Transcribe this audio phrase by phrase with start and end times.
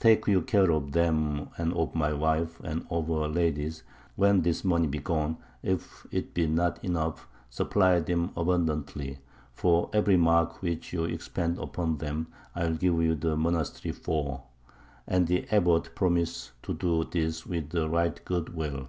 [0.00, 3.82] Take you care of them and of my wife and of her ladies:
[4.16, 9.18] when this money be gone, if it be not enough, supply them abundantly;
[9.52, 14.44] for every mark which you expend upon them I will give the monastery four.
[15.06, 18.88] And the Abbot promised to do this with a right good will.